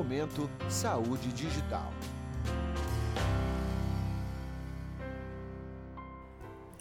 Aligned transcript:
Momento 0.00 0.48
Saúde 0.66 1.28
Digital. 1.28 1.92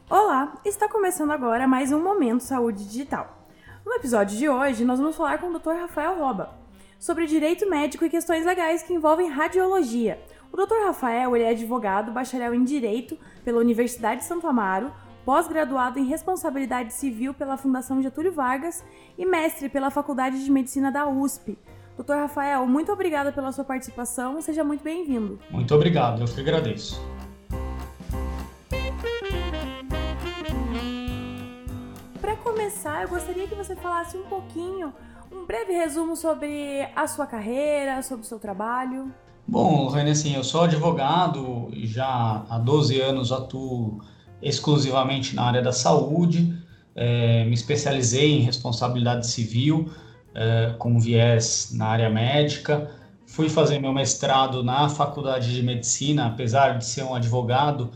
Olá, 0.09 0.57
está 0.63 0.88
começando 0.88 1.32
agora 1.32 1.68
mais 1.68 1.91
um 1.91 2.02
Momento 2.02 2.39
Saúde 2.43 2.86
Digital. 2.86 3.45
No 3.86 3.91
episódio 3.95 4.38
de 4.38 4.47
hoje, 4.47 4.86
nós 4.86 5.00
vamos 5.00 5.18
falar 5.18 5.38
com 5.38 5.47
o 5.47 5.59
Dr. 5.59 5.82
Rafael 5.82 6.18
Roba 6.18 6.57
sobre 6.97 7.25
direito 7.25 7.70
médico 7.70 8.05
e 8.05 8.09
questões 8.09 8.45
legais 8.45 8.84
que 8.84 8.93
envolvem 8.93 9.29
radiologia. 9.29 10.23
O 10.49 10.55
Dr. 10.55 10.86
Rafael 10.86 11.36
é 11.36 11.49
advogado, 11.49 12.13
bacharel 12.13 12.54
em 12.54 12.63
Direito 12.63 13.17
pela 13.43 13.59
Universidade 13.59 14.21
de 14.21 14.27
Santo 14.27 14.47
Amaro, 14.47 14.93
pós-graduado 15.25 15.99
em 15.99 16.05
Responsabilidade 16.05 16.93
Civil 16.93 17.33
pela 17.33 17.57
Fundação 17.57 18.01
Getúlio 18.01 18.31
Vargas 18.31 18.81
e 19.17 19.25
mestre 19.25 19.67
pela 19.67 19.91
Faculdade 19.91 20.41
de 20.41 20.49
Medicina 20.49 20.89
da 20.89 21.05
USP. 21.05 21.58
Doutor 21.99 22.16
Rafael, 22.16 22.66
muito 22.66 22.94
obrigada 22.94 23.30
pela 23.30 23.52
sua 23.52 23.66
participação, 23.66 24.41
seja 24.41 24.63
muito 24.63 24.81
bem-vindo. 24.81 25.38
Muito 25.52 25.76
obrigado, 25.76 26.22
eu 26.22 26.27
que 26.27 26.39
agradeço. 26.39 26.98
Para 32.22 32.38
começar, 32.38 33.03
eu 33.03 33.09
gostaria 33.09 33.45
que 33.48 33.53
você 33.53 33.75
falasse 33.75 34.16
um 34.16 34.23
pouquinho, 34.23 34.94
um 35.30 35.45
breve 35.45 35.73
resumo 35.73 36.16
sobre 36.16 36.88
a 36.95 37.05
sua 37.05 37.27
carreira, 37.27 38.02
sobre 38.02 38.23
o 38.23 38.27
seu 38.30 38.39
trabalho. 38.39 39.13
Bom, 39.45 39.89
René, 39.89 40.11
assim, 40.11 40.34
eu 40.34 40.44
sou 40.45 40.61
advogado 40.61 41.67
e 41.73 41.86
já 41.86 42.45
há 42.50 42.58
12 42.58 42.97
anos 43.02 43.30
atuo 43.34 44.00
exclusivamente 44.41 45.36
na 45.36 45.44
área 45.44 45.61
da 45.61 45.73
saúde, 45.73 46.58
é, 46.95 47.44
me 47.44 47.55
especializei 47.55 48.38
em 48.38 48.39
responsabilidade 48.39 49.27
civil, 49.27 49.91
é, 50.33 50.73
com 50.77 50.99
viés 50.99 51.71
na 51.73 51.88
área 51.88 52.09
médica, 52.09 52.91
fui 53.25 53.49
fazer 53.49 53.80
meu 53.80 53.94
mestrado 53.94 54.63
na 54.63 54.89
faculdade 54.89 55.53
de 55.53 55.61
medicina, 55.61 56.27
apesar 56.27 56.77
de 56.77 56.86
ser 56.86 57.03
um 57.03 57.13
advogado, 57.13 57.91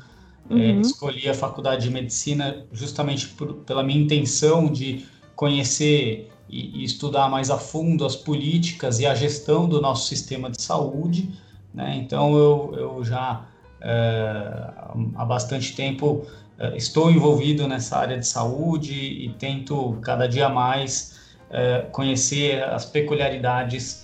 é, 0.50 0.54
uhum. 0.54 0.82
escolhi 0.82 1.30
a 1.30 1.34
faculdade 1.34 1.84
de 1.84 1.90
medicina 1.90 2.66
justamente 2.72 3.28
por, 3.30 3.54
pela 3.56 3.84
minha 3.84 4.00
intenção 4.00 4.72
de 4.72 5.06
conhecer 5.36 6.30
e, 6.50 6.82
e, 6.82 6.84
estudar 6.84 7.30
mais 7.30 7.50
a 7.50 7.58
fundo 7.58 8.06
as 8.06 8.16
políticas 8.16 9.00
e 9.00 9.06
a 9.06 9.16
gestão 9.16 9.68
do 9.68 9.82
nosso 9.82 10.08
sistema 10.08 10.50
de 10.50 10.62
saúde. 10.62 11.32
Né? 11.74 11.96
Então, 11.98 12.36
eu, 12.36 12.74
eu 12.78 13.04
já 13.04 13.46
é, 13.82 14.74
há 15.16 15.26
bastante 15.26 15.76
tempo 15.76 16.26
é, 16.60 16.78
estou 16.78 17.10
envolvido 17.10 17.68
nessa 17.68 17.98
área 17.98 18.18
de 18.18 18.28
saúde 18.28 18.94
e 18.94 19.30
tento 19.40 19.98
cada 20.02 20.28
dia 20.28 20.48
mais 20.48 21.13
é, 21.54 21.86
conhecer 21.92 22.64
as 22.64 22.86
peculiaridades 22.86 24.04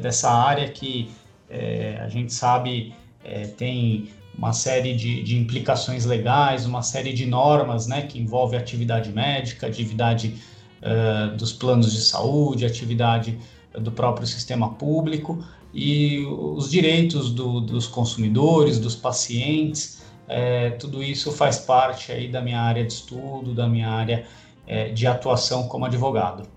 dessa 0.00 0.30
área 0.30 0.70
que 0.70 1.10
a 2.02 2.08
gente 2.08 2.32
sabe 2.32 2.94
tem 3.58 4.08
uma 4.38 4.54
série 4.54 4.96
de, 4.96 5.22
de, 5.22 5.36
implicações 5.36 6.06
legais, 6.06 6.64
uma 6.64 6.80
série 6.80 7.12
de 7.12 7.26
normas 7.26 7.86
né, 7.86 8.00
que 8.00 8.18
envolve 8.18 8.56
atividade 8.56 9.12
médica, 9.12 9.66
atividade 9.66 10.36
dos 11.36 11.52
planos 11.52 11.92
de 11.92 12.00
saúde, 12.00 12.64
atividade 12.64 13.38
do 13.78 13.92
próprio 13.92 14.26
sistema 14.26 14.72
público 14.72 15.44
e 15.72 16.24
os 16.26 16.70
direitos 16.70 17.32
do, 17.32 17.60
dos 17.60 17.86
consumidores, 17.86 18.78
dos 18.78 18.96
pacientes, 18.96 20.02
é, 20.28 20.70
tudo 20.70 21.02
isso 21.02 21.32
faz 21.32 21.58
parte 21.58 22.12
aí 22.12 22.28
da 22.28 22.40
minha 22.40 22.60
área 22.60 22.84
de 22.84 22.92
estudo, 22.92 23.54
da 23.54 23.68
minha 23.68 23.88
área 23.88 24.26
é, 24.66 24.88
de 24.88 25.06
atuação 25.06 25.68
como 25.68 25.84
advogado. 25.84 26.48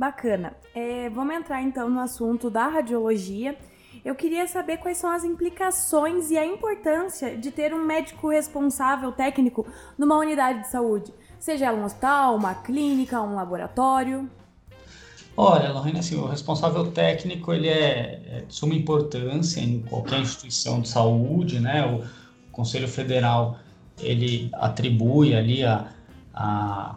Bacana. 0.00 0.54
É, 0.74 1.10
vamos 1.10 1.34
entrar 1.34 1.60
então 1.60 1.90
no 1.90 2.00
assunto 2.00 2.48
da 2.48 2.68
radiologia. 2.68 3.54
Eu 4.02 4.14
queria 4.14 4.46
saber 4.48 4.78
quais 4.78 4.96
são 4.96 5.10
as 5.10 5.24
implicações 5.24 6.30
e 6.30 6.38
a 6.38 6.46
importância 6.46 7.36
de 7.36 7.50
ter 7.50 7.74
um 7.74 7.84
médico 7.84 8.30
responsável 8.30 9.12
técnico 9.12 9.66
numa 9.98 10.16
unidade 10.16 10.60
de 10.60 10.68
saúde, 10.68 11.12
seja 11.38 11.66
ela 11.66 11.76
um 11.76 11.84
hospital, 11.84 12.34
uma 12.34 12.54
clínica, 12.54 13.20
um 13.20 13.34
laboratório. 13.34 14.26
Olha, 15.36 15.70
Lorena, 15.70 15.98
assim, 15.98 16.16
o 16.16 16.24
responsável 16.24 16.90
técnico 16.92 17.52
ele 17.52 17.68
é, 17.68 18.22
é, 18.26 18.44
de 18.48 18.54
suma 18.54 18.74
importância 18.74 19.60
em 19.60 19.82
qualquer 19.82 20.20
instituição 20.20 20.80
de 20.80 20.88
saúde, 20.88 21.60
né? 21.60 21.84
O 21.84 22.50
Conselho 22.50 22.88
Federal 22.88 23.58
ele 23.98 24.48
atribui 24.54 25.34
ali 25.34 25.62
a, 25.62 25.92
a 26.32 26.96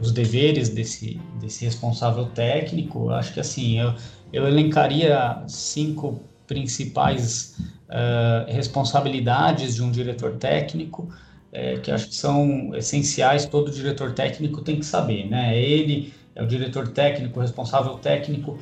os 0.00 0.12
deveres 0.12 0.68
desse, 0.68 1.20
desse 1.40 1.64
responsável 1.64 2.26
técnico. 2.26 3.10
Acho 3.10 3.34
que 3.34 3.40
assim 3.40 3.80
eu, 3.80 3.94
eu 4.32 4.46
elencaria 4.46 5.42
cinco 5.46 6.22
principais 6.46 7.56
uh, 7.88 8.50
responsabilidades 8.50 9.74
de 9.74 9.82
um 9.82 9.90
diretor 9.90 10.36
técnico. 10.36 11.08
É, 11.50 11.78
que 11.78 11.90
acho 11.90 12.08
que 12.08 12.14
são 12.14 12.74
essenciais, 12.74 13.46
todo 13.46 13.70
diretor 13.70 14.12
técnico 14.12 14.60
tem 14.60 14.78
que 14.78 14.84
saber, 14.84 15.26
né? 15.30 15.58
Ele 15.58 16.12
é 16.34 16.42
o 16.42 16.46
diretor 16.46 16.88
técnico, 16.88 17.38
o 17.38 17.42
responsável 17.42 17.94
técnico, 17.94 18.58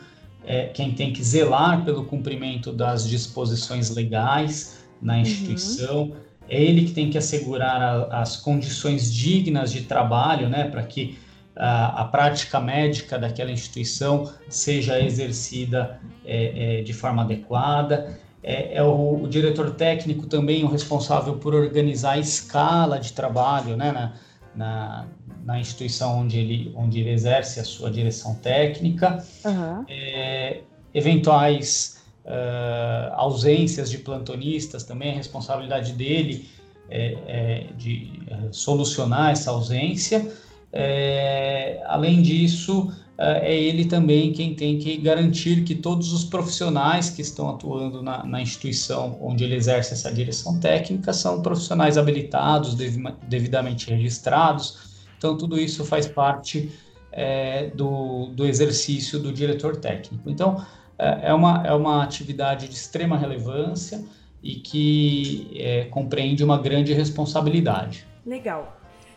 é 0.47 0.67
quem 0.67 0.93
tem 0.93 1.13
que 1.13 1.23
zelar 1.23 1.85
pelo 1.85 2.05
cumprimento 2.05 2.73
das 2.73 3.09
disposições 3.09 3.91
legais 3.91 4.85
na 5.03 5.15
uhum. 5.15 5.21
instituição, 5.21 6.03
uhum. 6.03 6.17
é 6.49 6.63
ele 6.63 6.85
que 6.85 6.93
tem 6.93 7.11
que 7.11 7.19
assegurar 7.19 7.83
a, 7.83 8.21
as 8.21 8.37
condições 8.37 9.13
dignas 9.13 9.73
de 9.73 9.83
trabalho, 9.83 10.49
né, 10.49 10.65
para 10.65 10.85
que 10.85 11.19
a, 11.57 12.03
a, 12.03 12.05
prática 12.05 12.61
médica 12.61 13.19
daquela 13.19 13.51
instituição 13.51 14.31
seja 14.49 15.01
exercida 15.01 16.01
é, 16.25 16.81
é, 16.81 16.83
de 16.83 16.93
forma 16.93 17.23
adequada. 17.23 18.19
É, 18.43 18.77
é 18.77 18.83
o, 18.83 19.23
o, 19.23 19.29
diretor 19.29 19.71
técnico 19.73 20.27
também 20.27 20.63
o 20.65 20.69
responsável 20.69 21.37
por 21.37 21.55
organizar 21.55 22.13
a 22.13 22.19
escala 22.19 23.01
de 23.01 23.13
trabalho, 23.13 23.77
né, 23.77 23.91
na, 23.91 24.13
na, 24.55 25.07
na 25.45 25.61
instituição 25.61 26.21
onde 26.21 26.39
ele, 26.39 26.73
onde 26.77 27.01
ele 27.01 27.11
exerce 27.11 27.59
a 27.59 27.65
sua 27.65 27.91
direção 27.91 28.35
técnica, 28.35 29.25
uhum. 29.45 29.85
é, 29.89 30.61
eventuais 30.95 31.97
uh, 32.25 33.15
ausências 33.15 33.91
de 33.91 33.99
plantonistas 33.99 34.85
também, 34.85 35.13
a 35.13 35.15
responsabilidade 35.15 35.93
dele 35.93 36.49
é, 36.89 37.17
é 37.27 37.67
de 37.77 38.23
é, 38.29 38.53
solucionar 38.53 39.33
essa 39.33 39.51
ausência. 39.51 40.33
É, 40.79 41.81
além 41.87 42.21
disso, 42.21 42.93
é, 43.17 43.55
é 43.55 43.59
ele 43.59 43.87
também 43.87 44.31
quem 44.31 44.55
tem 44.55 44.79
que 44.79 44.95
garantir 44.99 45.65
que 45.65 45.75
todos 45.75 46.13
os 46.13 46.23
profissionais 46.23 47.09
que 47.09 47.23
estão 47.23 47.49
atuando 47.49 48.03
na, 48.03 48.27
na 48.27 48.43
instituição 48.43 49.17
onde 49.23 49.43
ele 49.43 49.55
exerce 49.55 49.95
essa 49.95 50.13
direção 50.13 50.61
técnica 50.61 51.15
são 51.15 51.41
profissionais 51.41 51.97
habilitados, 51.97 52.75
devidamente 53.27 53.89
registrados. 53.89 54.95
Então, 55.17 55.39
tudo 55.39 55.59
isso 55.59 55.83
faz 55.83 56.07
parte 56.07 56.71
é, 57.11 57.69
do, 57.69 58.27
do 58.27 58.45
exercício 58.45 59.19
do 59.19 59.33
diretor 59.33 59.77
técnico. 59.77 60.29
Então, 60.29 60.63
é, 60.99 61.31
é 61.31 61.35
uma, 61.35 61.67
é 61.67 61.73
uma 61.73 62.05
atividade 62.05 62.69
de 62.69 62.75
extrema 62.75 63.17
relevância 63.17 64.05
e 64.43 64.57
que 64.57 65.51
é, 65.55 65.85
compreende 65.87 66.45
uma 66.45 66.59
grande 66.59 66.93
responsabilidade. 66.93 68.07
Legal. 68.27 68.77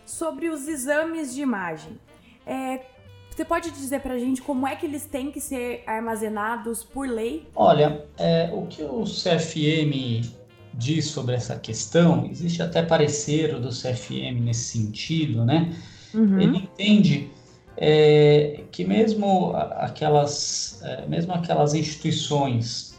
Sobre 0.10 0.50
os 0.50 0.68
exames 0.68 1.36
de 1.36 1.42
imagem, 1.42 2.00
é, 2.44 2.82
você 3.30 3.46
pode 3.46 3.70
dizer 3.70 4.02
para 4.02 4.16
a 4.16 4.20
gente 4.20 4.42
como 4.42 4.68
é 4.68 4.76
que 4.76 4.86
eles 4.86 5.06
têm 5.06 5.32
que 5.32 5.40
ser 5.40 5.84
armazenados 5.86 6.84
por 6.84 7.08
lei? 7.08 7.48
Olha, 7.56 8.06
é, 8.18 8.50
o 8.52 8.66
que 8.66 8.82
o 8.82 9.04
CFM 9.04 10.28
diz 10.74 11.06
sobre 11.06 11.36
essa 11.36 11.58
questão, 11.58 12.26
existe 12.26 12.60
até 12.62 12.82
parecer 12.82 13.60
do 13.60 13.70
CFM 13.70 14.42
nesse 14.42 14.78
sentido, 14.80 15.46
né? 15.46 15.76
Uhum. 16.12 16.42
Ele 16.42 16.58
entende 16.58 17.30
é, 17.78 18.64
que 18.72 18.84
mesmo 18.84 19.54
aquelas, 19.56 20.82
é, 20.84 21.06
mesmo 21.06 21.34
aquelas 21.34 21.76
instituições 21.76 22.98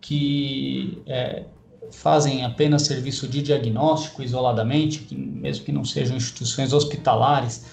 que 0.00 1.02
é, 1.04 1.46
fazem 1.90 2.44
apenas 2.44 2.82
serviço 2.82 3.26
de 3.28 3.42
diagnóstico 3.42 4.22
isoladamente, 4.22 5.00
que, 5.00 5.16
mesmo 5.16 5.64
que 5.64 5.72
não 5.72 5.84
sejam 5.84 6.16
instituições 6.16 6.72
hospitalares, 6.72 7.66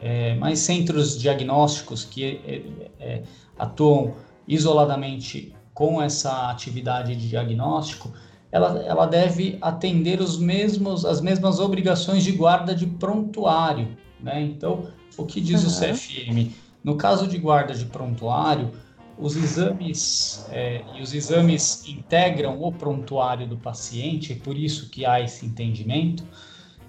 é, 0.00 0.34
mas 0.34 0.58
centros 0.58 1.18
diagnósticos 1.18 2.04
que 2.04 2.40
é, 2.46 2.62
é, 3.00 3.22
atuam 3.58 4.14
isoladamente 4.46 5.54
com 5.72 6.00
essa 6.00 6.50
atividade 6.50 7.16
de 7.16 7.28
diagnóstico, 7.28 8.12
ela, 8.52 8.80
ela 8.82 9.06
deve 9.06 9.58
atender 9.60 10.20
os 10.20 10.38
mesmos, 10.38 11.04
as 11.04 11.20
mesmas 11.20 11.58
obrigações 11.58 12.22
de 12.22 12.30
guarda 12.30 12.74
de 12.74 12.86
prontuário. 12.86 13.96
Né? 14.20 14.42
Então, 14.42 14.86
o 15.16 15.24
que 15.24 15.40
diz 15.40 15.64
uhum. 15.64 15.68
o 15.68 15.94
CFM? 15.94 16.52
No 16.84 16.96
caso 16.96 17.26
de 17.26 17.38
guarda 17.38 17.74
de 17.74 17.86
prontuário, 17.86 18.70
os 19.18 19.36
exames 19.36 20.46
é, 20.50 20.82
e 20.96 21.02
os 21.02 21.14
exames 21.14 21.86
integram 21.88 22.62
o 22.62 22.72
prontuário 22.72 23.46
do 23.46 23.56
paciente, 23.56 24.32
é 24.32 24.36
por 24.36 24.56
isso 24.56 24.88
que 24.90 25.06
há 25.06 25.20
esse 25.20 25.46
entendimento 25.46 26.24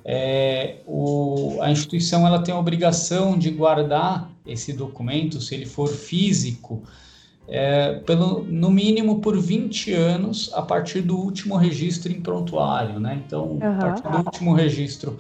é, 0.07 0.81
o, 0.86 1.57
a 1.62 1.72
instituição 1.72 2.27
ela 2.27 2.39
tem 2.39 2.54
a 2.54 2.60
obrigação 2.60 3.36
de 3.36 3.50
guardar 3.50 4.30
esse 4.45 4.72
documento, 4.72 5.42
se 5.42 5.56
ele 5.56 5.66
for 5.66 5.88
físico, 5.88 6.83
é, 7.48 7.95
pelo, 8.06 8.44
no 8.44 8.69
mínimo 8.69 9.19
por 9.19 9.39
20 9.39 9.94
anos 9.94 10.51
a 10.54 10.62
partir 10.62 11.01
do 11.01 11.18
último 11.18 11.56
registro 11.56 12.12
em 12.12 12.21
prontuário, 12.21 13.00
né? 13.00 13.19
Então, 13.25 13.54
uhum. 13.54 13.60
a 13.63 13.74
partir 13.74 14.07
do 14.07 14.18
último 14.18 14.54
registro 14.54 15.19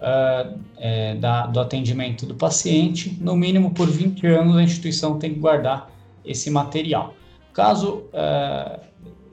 uh, 0.00 0.56
é, 0.76 1.16
da, 1.16 1.46
do 1.46 1.58
atendimento 1.58 2.24
do 2.24 2.36
paciente, 2.36 3.18
no 3.20 3.36
mínimo 3.36 3.72
por 3.72 3.88
20 3.88 4.24
anos 4.26 4.56
a 4.56 4.62
instituição 4.62 5.18
tem 5.18 5.34
que 5.34 5.40
guardar 5.40 5.91
esse 6.24 6.50
material. 6.50 7.14
Caso 7.52 8.04
uh, 8.12 8.80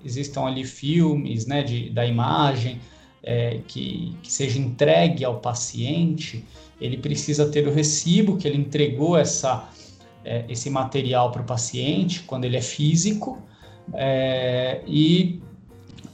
existam 0.04 0.46
ali 0.46 0.66
filmes 0.66 1.46
né, 1.46 1.64
de, 1.64 1.90
da 1.90 2.06
imagem 2.06 2.80
é, 3.24 3.60
que, 3.68 4.16
que 4.22 4.32
seja 4.32 4.60
entregue 4.60 5.24
ao 5.24 5.40
paciente, 5.40 6.46
ele 6.80 6.98
precisa 6.98 7.50
ter 7.50 7.68
o 7.68 7.74
recibo 7.74 8.38
que 8.38 8.48
ele 8.48 8.58
entregou 8.58 9.18
essa 9.18 9.70
é, 10.24 10.46
esse 10.50 10.70
material 10.70 11.32
para 11.32 11.42
o 11.42 11.46
paciente 11.46 12.24
quando 12.24 12.46
ele 12.46 12.58
é 12.58 12.62
físico, 12.62 13.40
é, 13.94 14.82
e, 14.86 15.42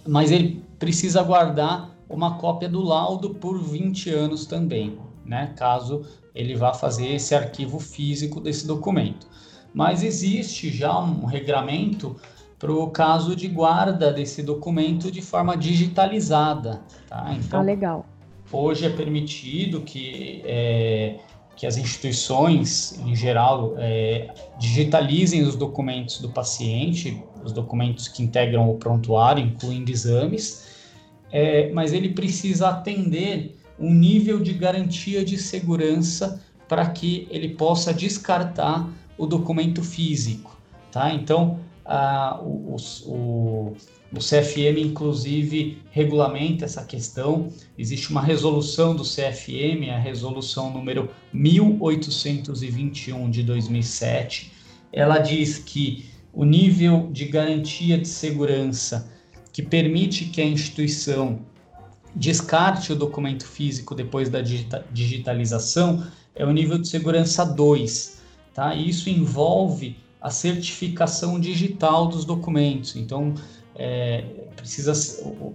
mas 0.07 0.31
ele 0.31 0.63
precisa 0.79 1.23
guardar 1.23 1.95
uma 2.07 2.37
cópia 2.37 2.69
do 2.69 2.81
laudo 2.81 3.35
por 3.35 3.59
20 3.59 4.09
anos 4.11 4.45
também, 4.45 4.97
né, 5.25 5.53
caso 5.57 6.05
ele 6.33 6.55
vá 6.55 6.73
fazer 6.73 7.07
esse 7.15 7.33
arquivo 7.33 7.79
físico 7.79 8.39
desse 8.39 8.67
documento. 8.67 9.27
Mas 9.75 10.03
existe 10.03 10.69
já 10.69 10.97
um 10.97 11.25
regramento 11.25 12.15
para 12.57 12.71
o 12.71 12.89
caso 12.89 13.35
de 13.35 13.49
guarda 13.49 14.09
desse 14.13 14.41
documento 14.41 15.11
de 15.11 15.21
forma 15.21 15.57
digitalizada. 15.57 16.81
Tá? 17.09 17.35
Então, 17.37 17.59
ah, 17.59 17.63
legal. 17.63 18.05
Hoje 18.49 18.85
é 18.85 18.89
permitido 18.89 19.81
que 19.81 20.41
é, 20.45 21.17
que 21.57 21.67
as 21.67 21.75
instituições, 21.75 22.97
em 23.05 23.13
geral, 23.13 23.73
é, 23.77 24.33
digitalizem 24.57 25.43
os 25.43 25.57
documentos 25.57 26.21
do 26.21 26.29
paciente, 26.29 27.21
os 27.43 27.51
documentos 27.51 28.07
que 28.07 28.23
integram 28.23 28.69
o 28.69 28.75
prontuário, 28.75 29.43
incluindo 29.43 29.91
exames, 29.91 30.69
é, 31.29 31.69
mas 31.73 31.91
ele 31.91 32.09
precisa 32.09 32.69
atender 32.69 33.57
um 33.77 33.93
nível 33.93 34.39
de 34.39 34.53
garantia 34.53 35.25
de 35.25 35.37
segurança 35.37 36.41
para 36.65 36.89
que 36.89 37.27
ele 37.29 37.49
possa 37.49 37.93
descartar 37.93 38.89
o 39.17 39.25
documento 39.25 39.83
físico, 39.83 40.57
tá? 40.91 41.13
Então, 41.13 41.59
a, 41.85 42.39
o, 42.41 42.75
o, 43.05 43.75
o 44.11 44.19
CFM, 44.19 44.79
inclusive, 44.79 45.77
regulamenta 45.91 46.65
essa 46.65 46.83
questão. 46.83 47.49
Existe 47.77 48.09
uma 48.11 48.21
resolução 48.21 48.95
do 48.95 49.03
CFM, 49.03 49.89
a 49.93 49.99
resolução 49.99 50.71
número 50.71 51.09
1821 51.31 53.29
de 53.29 53.43
2007. 53.43 54.51
Ela 54.91 55.19
diz 55.19 55.59
que 55.59 56.05
o 56.33 56.43
nível 56.43 57.09
de 57.11 57.25
garantia 57.25 57.97
de 57.97 58.07
segurança 58.07 59.11
que 59.53 59.61
permite 59.61 60.25
que 60.25 60.41
a 60.41 60.45
instituição 60.45 61.39
descarte 62.13 62.91
o 62.91 62.95
documento 62.95 63.45
físico 63.45 63.93
depois 63.93 64.29
da 64.29 64.41
digitalização 64.91 66.05
é 66.33 66.45
o 66.45 66.51
nível 66.51 66.77
de 66.77 66.87
segurança 66.87 67.45
2. 67.45 68.14
Tá? 68.55 68.73
isso 68.73 69.09
envolve 69.09 69.97
a 70.21 70.29
certificação 70.29 71.37
digital 71.37 72.07
dos 72.07 72.23
documentos. 72.23 72.95
Então, 72.95 73.35
é, 73.75 74.23
precisa, 74.55 74.93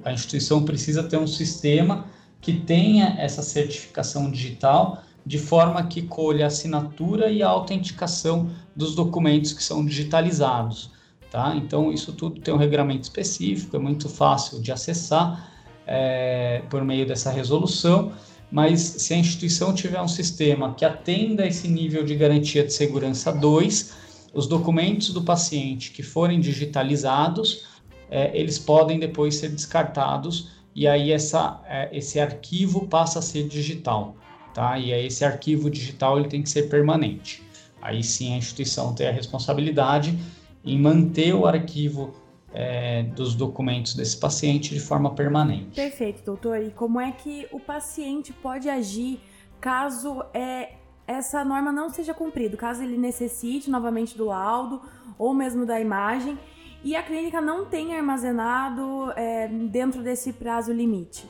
a 0.05 0.13
instituição 0.13 0.67
precisa 0.67 1.03
ter 1.03 1.17
um 1.17 1.27
sistema 1.27 2.05
que 2.43 2.53
tenha 2.53 3.17
essa 3.19 3.41
certificação 3.41 4.31
digital 4.31 5.03
de 5.25 5.39
forma 5.39 5.83
que 5.87 6.03
colha 6.03 6.45
a 6.45 6.49
assinatura 6.49 7.31
e 7.31 7.43
a 7.43 7.49
autenticação 7.49 8.51
dos 8.77 8.95
documentos 8.95 9.55
que 9.55 9.65
são 9.65 9.83
digitalizados. 9.83 10.91
Tá? 11.31 11.57
Então, 11.57 11.91
isso 11.91 12.13
tudo 12.13 12.39
tem 12.41 12.53
um 12.53 12.59
regramento 12.59 13.05
específico, 13.05 13.77
é 13.77 13.79
muito 13.79 14.11
fácil 14.11 14.61
de 14.61 14.73
acessar 14.73 15.49
é, 15.87 16.63
por 16.69 16.85
meio 16.85 17.07
dessa 17.07 17.31
resolução, 17.31 18.13
mas 18.51 18.81
se 18.81 19.15
a 19.15 19.17
instituição 19.17 19.73
tiver 19.75 20.01
um 20.01 20.09
sistema 20.09 20.75
que 20.75 20.85
atenda 20.85 21.47
esse 21.47 21.69
nível 21.69 22.05
de 22.05 22.15
garantia 22.17 22.65
de 22.65 22.73
segurança 22.73 23.33
2, 23.33 23.93
os 24.35 24.47
documentos 24.47 25.13
do 25.13 25.23
paciente 25.23 25.91
que 25.91 26.03
forem 26.03 26.41
digitalizados 26.41 27.69
é, 28.11 28.37
eles 28.37 28.59
podem 28.59 28.99
depois 28.99 29.37
ser 29.37 29.51
descartados 29.51 30.49
e 30.75 30.87
aí 30.87 31.13
essa, 31.13 31.63
é, 31.67 31.89
esse 31.97 32.19
arquivo 32.19 32.89
passa 32.89 33.21
a 33.21 33.23
ser 33.23 33.47
digital, 33.47 34.17
tá? 34.53 34.79
E 34.79 34.93
aí 34.93 35.07
esse 35.07 35.25
arquivo 35.25 35.71
digital 35.71 36.19
ele 36.19 36.29
tem 36.29 36.43
que 36.43 36.51
ser 36.51 36.69
permanente. 36.69 37.43
Aí 37.81 38.03
sim 38.03 38.35
a 38.35 38.37
instituição 38.37 38.93
tem 38.93 39.07
a 39.07 39.13
responsabilidade 39.13 40.19
em 40.65 40.79
manter 40.79 41.35
o 41.35 41.47
arquivo 41.47 42.15
é, 42.53 43.03
dos 43.03 43.35
documentos 43.35 43.95
desse 43.95 44.17
paciente 44.17 44.75
de 44.75 44.81
forma 44.81 45.15
permanente. 45.15 45.75
Perfeito, 45.75 46.23
doutor. 46.25 46.63
E 46.63 46.71
como 46.71 47.01
é 47.01 47.13
que 47.13 47.47
o 47.53 47.61
paciente 47.61 48.33
pode 48.33 48.69
agir 48.69 49.21
caso 49.61 50.23
é, 50.35 50.75
essa 51.07 51.45
norma 51.45 51.73
não 51.73 51.91
seja 51.91 52.15
cumprida, 52.15 52.57
caso 52.57 52.83
ele 52.83 52.97
necessite 52.97 53.71
novamente 53.71 54.17
do 54.17 54.27
laudo 54.27 54.81
ou 55.19 55.35
mesmo 55.35 55.67
da 55.67 55.81
imagem 55.81 56.39
e 56.83 56.97
a 56.97 57.03
clínica 57.03 57.41
não 57.41 57.67
tem 57.67 57.95
armazenado 57.95 59.13
é, 59.17 59.49
dentro 59.49 60.03
desse 60.03 60.33
prazo 60.33 60.73
limite? 60.73 61.29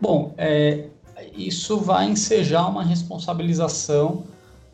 Bom, 0.00 0.34
é, 0.36 0.88
isso 1.32 1.78
vai 1.78 2.08
ensejar 2.08 2.66
uma 2.66 2.82
responsabilização 2.82 4.24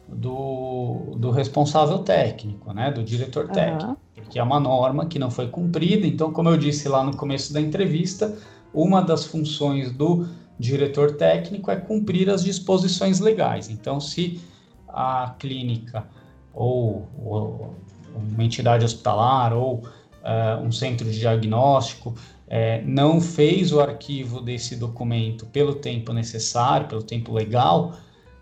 do, 0.08 1.14
do 1.16 1.30
responsável 1.30 1.98
técnico, 1.98 2.72
né, 2.72 2.90
do 2.90 3.02
diretor 3.02 3.48
técnico, 3.48 3.90
uhum. 3.90 3.96
Porque 4.22 4.38
é 4.38 4.42
uma 4.42 4.58
norma 4.58 5.06
que 5.06 5.18
não 5.18 5.30
foi 5.30 5.48
cumprida. 5.48 6.06
Então, 6.06 6.32
como 6.32 6.48
eu 6.48 6.56
disse 6.56 6.88
lá 6.88 7.04
no 7.04 7.16
começo 7.16 7.52
da 7.52 7.60
entrevista, 7.60 8.36
uma 8.72 9.00
das 9.00 9.24
funções 9.24 9.92
do 9.92 10.26
diretor 10.58 11.16
técnico 11.16 11.70
é 11.70 11.76
cumprir 11.76 12.30
as 12.30 12.42
disposições 12.42 13.20
legais. 13.20 13.68
Então, 13.68 14.00
se 14.00 14.40
a 14.88 15.34
clínica 15.38 16.06
ou, 16.54 17.06
ou 17.22 17.74
uma 18.14 18.42
entidade 18.42 18.84
hospitalar 18.84 19.52
ou 19.52 19.76
uh, 19.76 20.62
um 20.62 20.72
centro 20.72 21.08
de 21.10 21.18
diagnóstico, 21.18 22.14
é, 22.48 22.80
não 22.82 23.20
fez 23.20 23.72
o 23.72 23.80
arquivo 23.80 24.40
desse 24.40 24.76
documento 24.76 25.46
pelo 25.46 25.74
tempo 25.74 26.12
necessário, 26.12 26.86
pelo 26.86 27.02
tempo 27.02 27.32
legal, 27.32 27.94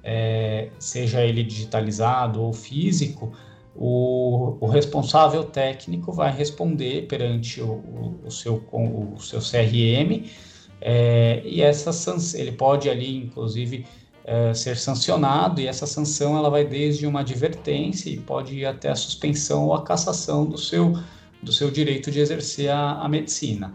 é, 0.03 0.69
seja 0.79 1.23
ele 1.23 1.43
digitalizado 1.43 2.43
ou 2.43 2.53
físico, 2.53 3.33
o, 3.77 4.57
o, 4.61 4.67
responsável 4.67 5.45
técnico 5.45 6.13
vai 6.13 6.33
responder 6.33 7.07
perante 7.09 7.61
o, 7.61 8.21
o, 8.25 8.31
seu, 8.31 8.63
o 8.73 9.19
seu 9.19 9.41
CRM 9.41 10.25
é, 10.81 11.43
e 11.45 11.63
essa 11.63 11.91
ele 12.39 12.53
pode 12.53 12.89
ali, 12.89 13.17
inclusive, 13.17 13.87
é, 14.25 14.55
ser 14.55 14.77
sancionado 14.77 15.61
e 15.61 15.67
essa 15.67 15.87
sanção 15.87 16.37
ela 16.37 16.51
vai 16.51 16.65
desde 16.65 17.07
uma 17.07 17.21
advertência 17.21 18.11
e 18.11 18.19
pode 18.19 18.55
ir 18.55 18.67
até 18.67 18.91
a 18.91 18.95
suspensão 18.95 19.67
ou 19.67 19.75
a 19.75 19.83
cassação 19.83 20.47
do 20.47 20.59
seu 20.59 20.95
do 21.43 21.53
seu 21.53 21.71
direito 21.71 22.11
de 22.11 22.21
exercer 22.21 22.71
a, 22.71 22.93
a 22.93 23.09
medicina. 23.09 23.75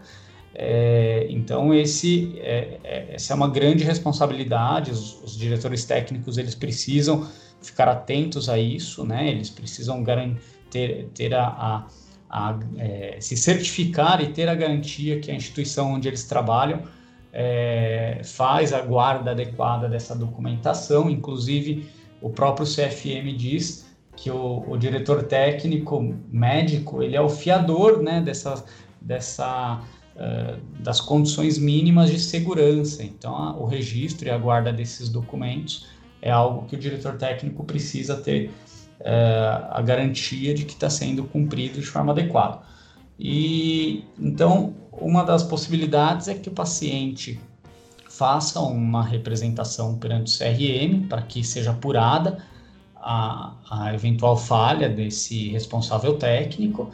É, 0.52 1.26
então 1.30 1.72
esse 1.72 2.34
é, 2.38 2.80
é, 2.82 3.14
essa 3.14 3.32
é 3.32 3.36
uma 3.36 3.48
grande 3.48 3.84
responsabilidade. 3.84 4.90
Os, 4.90 5.22
os, 5.22 5.36
diretores 5.38 5.84
técnicos 5.84 6.36
eles 6.36 6.54
precisam 6.54 7.28
ficar 7.62 7.88
atentos 7.88 8.48
a 8.48 8.58
isso, 8.58 9.04
né? 9.04 9.28
Eles 9.28 9.50
precisam 9.50 10.04
ter, 10.70 11.08
ter 11.14 11.34
a, 11.34 11.46
a, 11.46 11.86
a 12.30 12.58
é, 12.78 13.16
se 13.20 13.36
certificar 13.36 14.22
e 14.22 14.32
ter 14.32 14.48
a 14.48 14.54
garantia 14.54 15.20
que 15.20 15.30
a 15.30 15.34
instituição 15.34 15.92
onde 15.92 16.08
eles 16.08 16.24
trabalham 16.24 16.82
é, 17.32 18.20
faz 18.24 18.72
a 18.72 18.80
guarda 18.80 19.32
adequada 19.32 19.88
dessa 19.88 20.14
documentação. 20.14 21.10
Inclusive 21.10 21.88
o 22.20 22.30
próprio 22.30 22.66
CFM 22.66 23.36
diz 23.36 23.86
que 24.16 24.30
o, 24.30 24.64
o, 24.68 24.76
diretor 24.76 25.22
técnico 25.22 26.14
médico 26.30 27.02
ele 27.02 27.16
é 27.16 27.20
o 27.20 27.28
fiador 27.28 28.02
né, 28.02 28.20
dessa, 28.20 28.62
dessa, 29.00 29.80
uh, 30.14 30.82
das 30.82 31.00
condições 31.00 31.58
mínimas 31.58 32.10
de 32.10 32.18
segurança. 32.18 33.02
Então, 33.02 33.58
o 33.58 33.64
registro 33.64 34.28
e 34.28 34.30
a 34.30 34.36
guarda 34.36 34.72
desses 34.72 35.08
documentos 35.08 35.88
é 36.22 36.30
algo 36.30 36.66
que 36.66 36.76
o 36.76 36.78
diretor 36.78 37.16
técnico 37.16 37.64
precisa 37.64 38.16
ter 38.16 38.50
uh, 39.00 39.66
a 39.70 39.82
garantia 39.82 40.54
de 40.54 40.64
que 40.64 40.72
está 40.72 40.90
sendo 40.90 41.24
cumprido 41.24 41.80
de 41.80 41.86
forma 41.86 42.12
adequada. 42.12 42.60
E 43.18 44.04
então, 44.18 44.74
uma 44.92 45.22
das 45.22 45.42
possibilidades 45.42 46.28
é 46.28 46.34
que 46.34 46.48
o 46.48 46.52
paciente 46.52 47.38
faça 48.08 48.60
uma 48.60 49.02
representação 49.02 49.96
perante 49.96 50.34
o 50.34 50.38
CRM 50.38 51.06
para 51.08 51.22
que 51.22 51.44
seja 51.44 51.70
apurada 51.70 52.38
a, 52.96 53.54
a 53.70 53.94
eventual 53.94 54.36
falha 54.36 54.88
desse 54.88 55.48
responsável 55.48 56.16
técnico, 56.16 56.90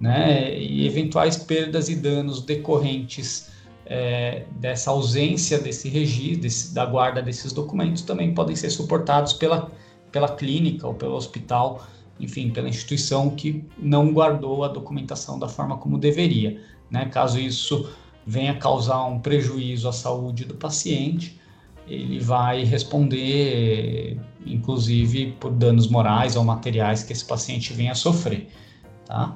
né, 0.00 0.58
e 0.58 0.86
eventuais 0.86 1.36
perdas 1.36 1.90
e 1.90 1.96
danos 1.96 2.40
decorrentes 2.40 3.49
é, 3.90 4.44
dessa 4.52 4.90
ausência 4.90 5.58
desse 5.58 5.90
registro, 5.90 6.40
desse, 6.40 6.72
da 6.72 6.86
guarda 6.86 7.20
desses 7.20 7.52
documentos, 7.52 8.00
também 8.00 8.32
podem 8.32 8.56
ser 8.56 8.70
suportados 8.70 9.34
pela, 9.34 9.70
pela 10.10 10.28
clínica 10.34 10.86
ou 10.86 10.94
pelo 10.94 11.14
hospital 11.14 11.86
enfim, 12.20 12.50
pela 12.50 12.68
instituição 12.68 13.30
que 13.30 13.64
não 13.78 14.12
guardou 14.12 14.62
a 14.62 14.68
documentação 14.68 15.38
da 15.38 15.48
forma 15.48 15.78
como 15.78 15.98
deveria. 15.98 16.60
Né? 16.90 17.06
Caso 17.06 17.40
isso 17.40 17.90
venha 18.26 18.54
causar 18.54 19.04
um 19.06 19.18
prejuízo 19.18 19.88
à 19.88 19.92
saúde 19.92 20.44
do 20.44 20.54
paciente, 20.54 21.40
ele 21.88 22.20
vai 22.20 22.62
responder, 22.62 24.20
inclusive, 24.46 25.32
por 25.40 25.50
danos 25.50 25.88
morais 25.88 26.36
ou 26.36 26.44
materiais 26.44 27.02
que 27.02 27.12
esse 27.12 27.24
paciente 27.24 27.72
venha 27.72 27.92
a 27.92 27.96
sofrer, 27.96 28.48
tá? 29.04 29.34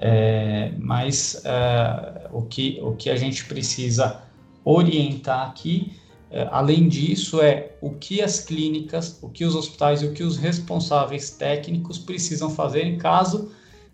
É, 0.00 0.72
mas 0.78 1.42
é, 1.44 2.28
o, 2.32 2.42
que, 2.42 2.78
o 2.82 2.92
que 2.92 3.10
a 3.10 3.16
gente 3.16 3.44
precisa 3.46 4.22
orientar 4.64 5.48
aqui, 5.48 5.92
é, 6.30 6.46
além 6.52 6.88
disso, 6.88 7.40
é 7.40 7.72
o 7.80 7.90
que 7.90 8.22
as 8.22 8.40
clínicas, 8.40 9.18
o 9.22 9.28
que 9.28 9.44
os 9.44 9.56
hospitais 9.56 10.02
e 10.02 10.06
o 10.06 10.12
que 10.12 10.22
os 10.22 10.36
responsáveis 10.36 11.30
técnicos 11.30 11.98
precisam 11.98 12.50
fazer 12.50 12.84
em 12.84 12.96
caso 12.96 13.50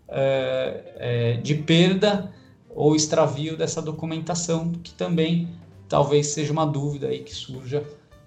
é, 0.07 0.93
é, 0.97 1.33
de 1.37 1.55
perda 1.55 2.31
ou 2.69 2.95
extravio 2.95 3.57
dessa 3.57 3.81
documentação, 3.81 4.73
que 4.83 4.93
também 4.93 5.47
talvez 5.87 6.27
seja 6.27 6.51
uma 6.51 6.65
dúvida 6.65 7.07
aí 7.07 7.19
que 7.19 7.33
surja 7.33 7.81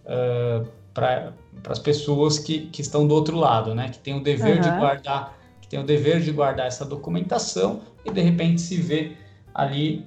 uh, 0.04 0.66
para 0.94 1.32
as 1.68 1.78
pessoas 1.78 2.38
que, 2.38 2.66
que 2.66 2.80
estão 2.80 3.06
do 3.06 3.14
outro 3.14 3.36
lado, 3.36 3.74
né? 3.74 3.90
Que 3.90 3.98
tem 3.98 4.16
o 4.16 4.22
dever 4.22 4.56
uhum. 4.56 4.62
de 4.62 4.70
guardar, 4.70 5.37
que 5.68 5.70
tem 5.70 5.80
o 5.80 5.84
dever 5.84 6.20
de 6.20 6.32
guardar 6.32 6.66
essa 6.66 6.84
documentação 6.84 7.82
e 8.04 8.10
de 8.10 8.20
repente 8.20 8.60
se 8.60 8.76
vê 8.76 9.12
ali 9.54 10.06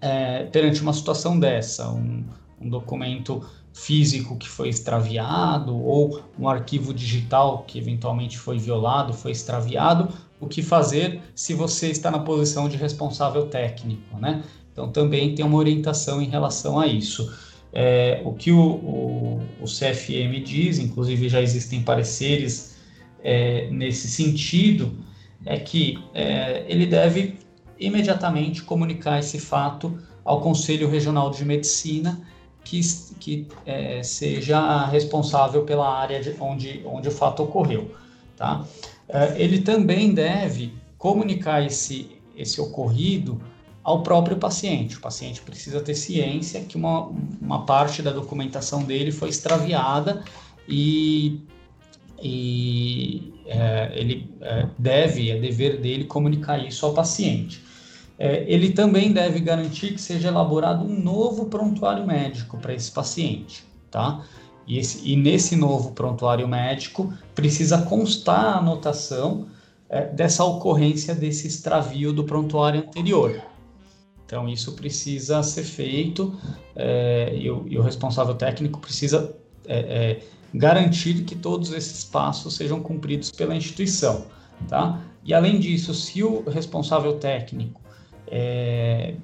é, 0.00 0.44
perante 0.44 0.80
uma 0.80 0.92
situação 0.92 1.38
dessa, 1.38 1.90
um, 1.90 2.24
um 2.60 2.68
documento 2.68 3.44
físico 3.74 4.36
que 4.36 4.48
foi 4.48 4.68
extraviado 4.68 5.76
ou 5.76 6.22
um 6.38 6.48
arquivo 6.48 6.94
digital 6.94 7.64
que 7.66 7.78
eventualmente 7.78 8.38
foi 8.38 8.58
violado, 8.58 9.12
foi 9.12 9.32
extraviado, 9.32 10.08
o 10.40 10.46
que 10.46 10.62
fazer 10.62 11.20
se 11.34 11.52
você 11.54 11.88
está 11.88 12.10
na 12.10 12.18
posição 12.18 12.68
de 12.68 12.76
responsável 12.76 13.46
técnico, 13.46 14.18
né? 14.18 14.42
Então 14.72 14.90
também 14.90 15.34
tem 15.34 15.44
uma 15.44 15.56
orientação 15.56 16.20
em 16.20 16.28
relação 16.28 16.78
a 16.78 16.86
isso. 16.86 17.34
É, 17.72 18.22
o 18.24 18.32
que 18.32 18.52
o, 18.52 18.60
o, 18.60 19.42
o, 19.60 19.64
CFM 19.64 20.42
diz, 20.44 20.78
inclusive 20.78 21.28
já 21.28 21.42
existem 21.42 21.82
pareceres 21.82 22.75
é, 23.22 23.68
nesse 23.70 24.08
sentido, 24.08 24.96
é 25.44 25.58
que 25.58 25.98
é, 26.14 26.64
ele 26.68 26.86
deve 26.86 27.38
imediatamente 27.78 28.62
comunicar 28.62 29.18
esse 29.18 29.38
fato 29.38 29.98
ao 30.24 30.40
Conselho 30.40 30.88
Regional 30.88 31.30
de 31.30 31.44
Medicina, 31.44 32.20
que, 32.64 32.80
que 33.20 33.46
é, 33.64 34.02
seja 34.02 34.86
responsável 34.86 35.62
pela 35.64 35.88
área 35.88 36.20
de, 36.20 36.34
onde, 36.40 36.82
onde 36.84 37.08
o 37.08 37.12
fato 37.12 37.44
ocorreu. 37.44 37.94
Tá? 38.36 38.64
É, 39.08 39.40
ele 39.40 39.60
também 39.60 40.12
deve 40.12 40.72
comunicar 40.98 41.64
esse, 41.64 42.10
esse 42.36 42.60
ocorrido 42.60 43.40
ao 43.84 44.02
próprio 44.02 44.36
paciente. 44.36 44.96
O 44.96 45.00
paciente 45.00 45.40
precisa 45.42 45.80
ter 45.80 45.94
ciência 45.94 46.60
que 46.62 46.76
uma, 46.76 47.08
uma 47.40 47.64
parte 47.64 48.02
da 48.02 48.10
documentação 48.10 48.82
dele 48.82 49.12
foi 49.12 49.28
extraviada 49.28 50.24
e, 50.68 51.40
e 52.22 53.32
é, 53.46 53.92
ele 53.94 54.30
é, 54.40 54.66
deve, 54.78 55.30
é 55.30 55.38
dever 55.38 55.80
dele 55.80 56.04
comunicar 56.04 56.58
isso 56.58 56.84
ao 56.86 56.92
paciente. 56.92 57.62
É, 58.18 58.44
ele 58.48 58.72
também 58.72 59.12
deve 59.12 59.40
garantir 59.40 59.92
que 59.92 60.00
seja 60.00 60.28
elaborado 60.28 60.84
um 60.84 61.00
novo 61.00 61.46
prontuário 61.46 62.06
médico 62.06 62.56
para 62.58 62.72
esse 62.74 62.90
paciente, 62.90 63.62
tá? 63.90 64.24
E, 64.66 64.78
esse, 64.78 65.06
e, 65.08 65.14
nesse 65.16 65.54
novo 65.54 65.92
prontuário 65.92 66.48
médico 66.48 67.12
precisa 67.34 67.82
constar 67.82 68.44
a 68.44 68.58
anotação 68.58 69.46
é, 69.88 70.06
dessa 70.06 70.44
ocorrência 70.44 71.14
desse 71.14 71.46
extravio 71.46 72.12
do 72.12 72.24
prontuário 72.24 72.80
anterior. 72.80 73.40
Então, 74.24 74.48
isso 74.48 74.72
precisa 74.72 75.40
ser 75.44 75.62
feito 75.62 76.36
é, 76.74 77.32
e, 77.36 77.48
o, 77.48 77.64
e, 77.68 77.78
o, 77.78 77.82
responsável 77.82 78.34
técnico 78.34 78.80
precisa 78.80 79.36
é, 79.68 79.78
é, 79.78 80.20
garantir 80.56 81.24
que 81.24 81.34
todos 81.34 81.72
esses 81.72 82.04
passos 82.04 82.54
sejam 82.54 82.80
cumpridos 82.80 83.30
pela 83.30 83.54
instituição. 83.54 84.26
Tá? 84.68 85.00
E, 85.24 85.34
além 85.34 85.58
disso, 85.58 85.92
se 85.92 86.22
o 86.22 86.42
responsável 86.48 87.18
técnico 87.18 87.80
é, 88.26 89.14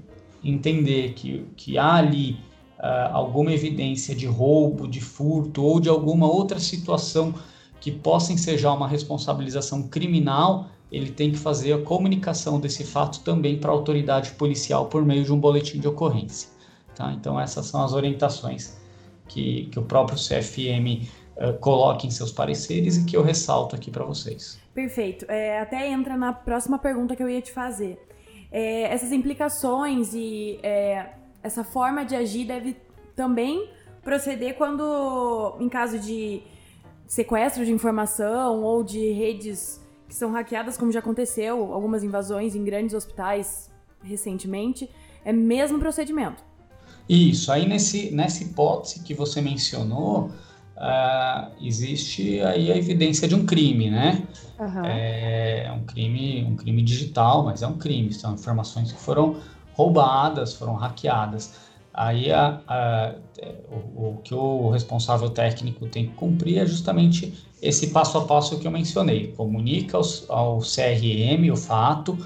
entender 0.44 1.14
que, 1.14 1.46
que 1.56 1.78
há 1.78 1.94
ali 1.94 2.32
uh, 2.78 3.12
alguma 3.12 3.52
evidência 3.52 4.14
de 4.14 4.26
roubo, 4.26 4.86
de 4.86 5.00
furto 5.00 5.62
ou 5.62 5.80
de 5.80 5.88
alguma 5.88 6.26
outra 6.26 6.58
situação 6.58 7.34
que 7.80 7.90
possa 7.90 8.32
ensejar 8.32 8.74
uma 8.74 8.86
responsabilização 8.86 9.84
criminal, 9.84 10.68
ele 10.90 11.10
tem 11.10 11.30
que 11.32 11.38
fazer 11.38 11.72
a 11.72 11.78
comunicação 11.78 12.60
desse 12.60 12.84
fato 12.84 13.20
também 13.20 13.58
para 13.58 13.70
a 13.70 13.74
autoridade 13.74 14.32
policial 14.32 14.86
por 14.86 15.04
meio 15.04 15.24
de 15.24 15.32
um 15.32 15.40
boletim 15.40 15.80
de 15.80 15.88
ocorrência. 15.88 16.50
Tá? 16.94 17.12
Então, 17.12 17.40
essas 17.40 17.66
são 17.66 17.82
as 17.82 17.92
orientações 17.92 18.76
que, 19.26 19.66
que 19.66 19.78
o 19.78 19.82
próprio 19.82 20.18
CFM 20.18 21.08
uh, 21.36 21.58
coloca 21.58 22.06
em 22.06 22.10
seus 22.10 22.32
pareceres 22.32 22.96
e 22.96 23.04
que 23.04 23.16
eu 23.16 23.22
ressalto 23.22 23.76
aqui 23.76 23.90
para 23.90 24.04
vocês. 24.04 24.58
Perfeito. 24.74 25.24
É, 25.28 25.60
até 25.60 25.88
entra 25.88 26.16
na 26.16 26.32
próxima 26.32 26.78
pergunta 26.78 27.14
que 27.14 27.22
eu 27.22 27.28
ia 27.28 27.40
te 27.40 27.52
fazer. 27.52 27.98
É, 28.50 28.82
essas 28.92 29.12
implicações 29.12 30.12
e 30.14 30.58
é, 30.62 31.10
essa 31.42 31.64
forma 31.64 32.04
de 32.04 32.14
agir 32.14 32.46
deve 32.46 32.76
também 33.14 33.68
proceder 34.02 34.56
quando, 34.56 35.56
em 35.60 35.68
caso 35.68 35.98
de 35.98 36.42
sequestro 37.06 37.64
de 37.64 37.72
informação 37.72 38.62
ou 38.62 38.82
de 38.82 39.12
redes 39.12 39.80
que 40.08 40.14
são 40.14 40.30
hackeadas, 40.32 40.76
como 40.76 40.92
já 40.92 40.98
aconteceu, 40.98 41.72
algumas 41.72 42.04
invasões 42.04 42.54
em 42.54 42.64
grandes 42.64 42.94
hospitais 42.94 43.70
recentemente, 44.02 44.90
é 45.24 45.32
mesmo 45.32 45.78
procedimento. 45.78 46.42
Isso, 47.08 47.50
aí 47.50 47.66
nesse, 47.66 48.10
nessa 48.10 48.42
hipótese 48.42 49.00
que 49.00 49.14
você 49.14 49.40
mencionou, 49.40 50.30
uh, 50.76 51.52
existe 51.60 52.40
aí 52.40 52.70
a 52.72 52.76
evidência 52.76 53.26
de 53.28 53.34
um 53.34 53.44
crime, 53.44 53.90
né? 53.90 54.22
Uhum. 54.58 54.84
É 54.84 55.72
um 55.74 55.84
crime, 55.84 56.44
um 56.44 56.56
crime 56.56 56.82
digital, 56.82 57.44
mas 57.44 57.62
é 57.62 57.66
um 57.66 57.78
crime, 57.78 58.12
são 58.12 58.34
informações 58.34 58.92
que 58.92 59.00
foram 59.00 59.36
roubadas, 59.74 60.54
foram 60.54 60.74
hackeadas. 60.74 61.54
Aí 61.94 62.32
a, 62.32 62.60
a, 62.66 63.14
o, 63.70 64.08
o, 64.08 64.20
que 64.24 64.34
o 64.34 64.70
responsável 64.70 65.28
técnico 65.28 65.86
tem 65.86 66.06
que 66.06 66.14
cumprir 66.14 66.58
é 66.58 66.66
justamente 66.66 67.46
esse 67.60 67.88
passo 67.88 68.16
a 68.18 68.24
passo 68.24 68.58
que 68.58 68.66
eu 68.66 68.70
mencionei. 68.70 69.28
Comunica 69.32 69.98
ao, 69.98 70.04
ao 70.28 70.58
CRM 70.60 71.50
o 71.52 71.56
fato, 71.56 72.18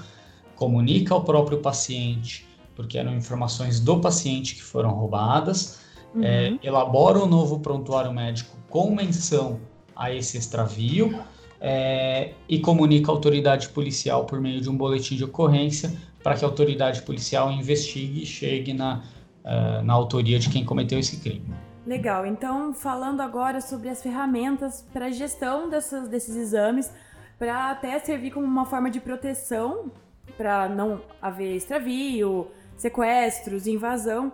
comunica 0.55 1.13
ao 1.13 1.23
próprio 1.23 1.59
paciente, 1.59 2.47
porque 2.75 2.97
eram 2.97 3.15
informações 3.15 3.79
do 3.79 3.99
paciente 3.99 4.55
que 4.55 4.63
foram 4.63 4.91
roubadas, 4.91 5.79
uhum. 6.17 6.23
é, 6.23 6.57
elabora 6.63 7.19
um 7.19 7.25
novo 7.25 7.59
prontuário 7.59 8.11
médico 8.11 8.55
com 8.69 8.93
menção 8.93 9.59
a 9.95 10.13
esse 10.13 10.37
extravio 10.37 11.19
é, 11.59 12.33
e 12.47 12.59
comunica 12.59 13.11
à 13.11 13.13
autoridade 13.13 13.69
policial 13.69 14.25
por 14.25 14.39
meio 14.39 14.61
de 14.61 14.69
um 14.69 14.77
boletim 14.77 15.15
de 15.15 15.23
ocorrência 15.23 15.91
para 16.23 16.35
que 16.35 16.43
a 16.43 16.47
autoridade 16.47 17.01
policial 17.03 17.51
investigue 17.51 18.23
e 18.23 18.25
chegue 18.25 18.73
na, 18.73 19.01
uh, 19.45 19.83
na 19.83 19.93
autoria 19.93 20.37
de 20.37 20.49
quem 20.49 20.65
cometeu 20.65 20.99
esse 20.99 21.21
crime. 21.21 21.45
Legal, 21.85 22.25
então 22.25 22.73
falando 22.73 23.21
agora 23.21 23.61
sobre 23.61 23.87
as 23.87 24.03
ferramentas 24.03 24.85
para 24.91 25.05
a 25.05 25.09
gestão 25.09 25.69
dessas, 25.69 26.09
desses 26.09 26.35
exames, 26.35 26.91
para 27.39 27.71
até 27.71 27.97
servir 27.99 28.31
como 28.31 28.45
uma 28.45 28.65
forma 28.65 28.91
de 28.91 28.99
proteção, 28.99 29.89
para 30.35 30.67
não 30.67 31.01
haver 31.21 31.55
extravio, 31.55 32.47
sequestros, 32.75 33.65
invasão. 33.65 34.33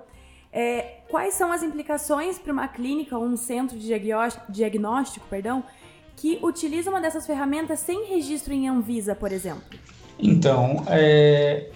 É, 0.54 1.00
quais 1.10 1.34
são 1.34 1.52
as 1.52 1.64
implicações 1.64 2.38
para 2.38 2.54
uma 2.54 2.68
clínica 2.68 3.18
ou 3.18 3.26
um 3.26 3.36
centro 3.36 3.78
de 3.78 3.88
diagnóstico, 4.50 5.26
perdão, 5.28 5.64
que 6.16 6.38
utiliza 6.44 6.92
uma 6.92 7.02
dessas 7.02 7.26
ferramentas 7.26 7.80
sem 7.80 8.06
registro 8.06 8.54
em 8.54 8.70
Anvisa, 8.70 9.16
por 9.16 9.32
exemplo? 9.32 9.64
Então, 10.20 10.84
é, 10.88 11.72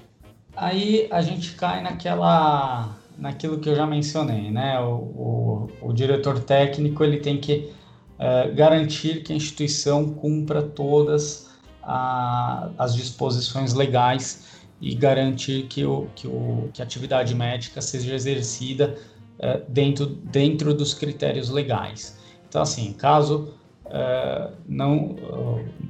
aí 0.55 1.07
a 1.09 1.21
gente 1.21 1.55
cai 1.55 1.81
naquela 1.81 2.95
naquilo 3.17 3.57
que 3.59 3.67
eu 3.67 3.75
já 3.75 3.87
mencionei, 3.87 4.51
né? 4.51 4.79
O, 4.79 5.69
o, 5.81 5.89
o 5.89 5.93
diretor 5.93 6.39
técnico 6.39 7.03
ele 7.03 7.17
tem 7.17 7.39
que 7.39 7.73
é, 8.19 8.51
garantir 8.51 9.23
que 9.23 9.33
a 9.33 9.35
instituição 9.35 10.13
cumpra 10.13 10.61
todas 10.61 11.49
a, 11.81 12.69
as 12.77 12.95
disposições 12.95 13.73
legais 13.73 14.56
e 14.79 14.93
garantir 14.95 15.63
que, 15.63 15.83
o, 15.85 16.07
que, 16.15 16.27
o, 16.27 16.69
que 16.73 16.81
a 16.81 16.85
atividade 16.85 17.33
médica 17.33 17.81
seja 17.81 18.13
exercida 18.13 18.95
é, 19.39 19.61
dentro, 19.67 20.05
dentro 20.05 20.73
dos 20.73 20.93
critérios 20.93 21.49
legais. 21.49 22.19
Então, 22.47 22.61
assim, 22.61 22.93
caso 22.93 23.53
é, 23.85 24.51
não 24.67 25.15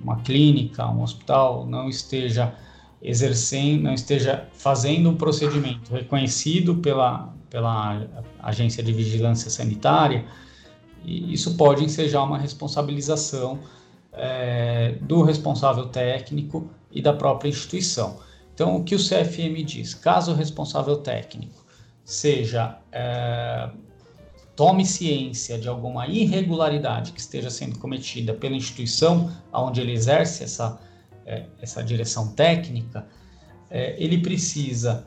uma 0.04 0.22
clínica, 0.22 0.86
um 0.88 1.02
hospital 1.02 1.66
não 1.66 1.90
esteja 1.90 2.54
exercendo, 3.02 3.84
não 3.84 3.94
esteja 3.94 4.48
fazendo 4.54 5.10
um 5.10 5.16
procedimento 5.16 5.94
reconhecido 5.94 6.76
pela, 6.76 7.34
pela 7.50 8.08
agência 8.42 8.82
de 8.82 8.92
vigilância 8.92 9.50
sanitária, 9.50 10.26
isso 11.06 11.56
pode 11.56 11.84
ensejar 11.84 12.24
uma 12.24 12.38
responsabilização 12.38 13.60
é, 14.12 14.96
do 15.02 15.22
responsável 15.22 15.86
técnico 15.88 16.70
e 16.92 17.02
da 17.02 17.14
própria 17.14 17.50
instituição. 17.50 18.20
Então, 18.58 18.76
o 18.76 18.84
que 18.84 18.96
o 18.96 18.98
CFM 18.98 19.64
diz? 19.64 19.94
Caso 19.94 20.32
o 20.32 20.34
responsável 20.34 20.98
técnico 20.98 21.64
seja 22.04 22.80
é, 22.92 23.70
tome 24.56 24.84
ciência 24.84 25.60
de 25.60 25.70
alguma 25.70 26.08
irregularidade 26.08 27.12
que 27.12 27.20
esteja 27.20 27.52
sendo 27.52 27.78
cometida 27.78 28.34
pela 28.34 28.56
instituição 28.56 29.32
onde 29.54 29.80
ele 29.80 29.92
exerce 29.92 30.44
essa, 30.44 30.80
é, 31.24 31.46
essa 31.62 31.84
direção 31.84 32.30
técnica, 32.30 33.06
é, 33.70 33.96
ele 34.04 34.18
precisa 34.18 35.06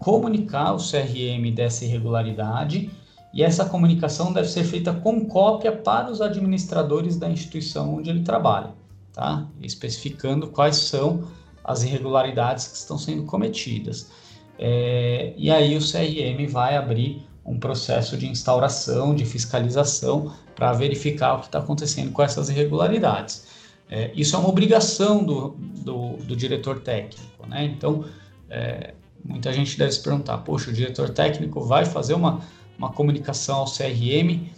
comunicar 0.00 0.72
o 0.72 0.78
CRM 0.78 1.54
dessa 1.54 1.84
irregularidade 1.84 2.90
e 3.32 3.44
essa 3.44 3.64
comunicação 3.66 4.32
deve 4.32 4.48
ser 4.48 4.64
feita 4.64 4.92
com 4.92 5.26
cópia 5.26 5.70
para 5.70 6.10
os 6.10 6.20
administradores 6.20 7.16
da 7.16 7.30
instituição 7.30 7.94
onde 7.94 8.10
ele 8.10 8.24
trabalha, 8.24 8.74
tá? 9.12 9.46
Especificando 9.60 10.48
quais 10.48 10.74
são 10.74 11.38
as 11.64 11.82
irregularidades 11.82 12.68
que 12.68 12.76
estão 12.76 12.98
sendo 12.98 13.24
cometidas. 13.24 14.10
É, 14.58 15.32
e 15.36 15.50
aí 15.50 15.76
o 15.76 15.80
CRM 15.80 16.46
vai 16.50 16.76
abrir 16.76 17.26
um 17.44 17.58
processo 17.58 18.16
de 18.16 18.26
instauração, 18.26 19.14
de 19.14 19.24
fiscalização, 19.24 20.32
para 20.54 20.72
verificar 20.72 21.34
o 21.34 21.40
que 21.40 21.46
está 21.46 21.58
acontecendo 21.58 22.12
com 22.12 22.22
essas 22.22 22.50
irregularidades. 22.50 23.46
É, 23.88 24.10
isso 24.14 24.36
é 24.36 24.38
uma 24.38 24.48
obrigação 24.48 25.24
do, 25.24 25.56
do, 25.58 26.16
do 26.18 26.36
diretor 26.36 26.80
técnico, 26.80 27.46
né? 27.46 27.64
Então, 27.64 28.04
é, 28.48 28.94
muita 29.24 29.52
gente 29.52 29.76
deve 29.76 29.92
se 29.92 30.02
perguntar, 30.02 30.38
poxa, 30.38 30.70
o 30.70 30.72
diretor 30.72 31.10
técnico 31.10 31.60
vai 31.62 31.84
fazer 31.84 32.14
uma, 32.14 32.40
uma 32.78 32.92
comunicação 32.92 33.56
ao 33.56 33.64
CRM 33.64 34.48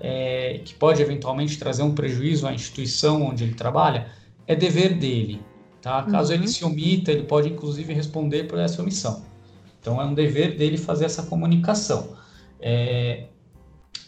é, 0.00 0.60
que 0.64 0.74
pode 0.74 1.00
eventualmente 1.00 1.56
trazer 1.58 1.82
um 1.82 1.94
prejuízo 1.94 2.46
à 2.46 2.52
instituição 2.52 3.22
onde 3.22 3.44
ele 3.44 3.54
trabalha? 3.54 4.08
É 4.46 4.56
dever 4.56 4.98
dele, 4.98 5.40
tá? 5.82 6.04
Caso 6.04 6.32
uhum. 6.32 6.38
ele 6.38 6.48
se 6.48 6.64
omita, 6.64 7.10
ele 7.10 7.24
pode 7.24 7.48
inclusive 7.48 7.92
responder 7.92 8.44
por 8.44 8.58
essa 8.58 8.80
omissão. 8.80 9.22
Então, 9.80 10.00
é 10.00 10.04
um 10.04 10.14
dever 10.14 10.56
dele 10.56 10.78
fazer 10.78 11.04
essa 11.04 11.24
comunicação. 11.24 12.16
É, 12.60 13.24